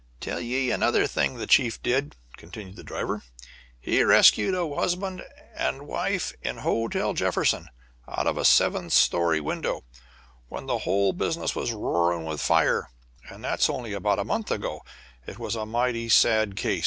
[0.19, 3.21] "Tell ye another thing the chief did," continued the driver.
[3.79, 5.21] "He rescued a husband
[5.55, 7.67] and wife in the Hotel Jefferson,
[8.07, 9.83] out of a seventh story window,
[10.47, 12.89] when the whole business was roaring with fire.
[13.29, 14.81] That's only about a month ago;
[15.27, 16.79] it was a mighty sad case.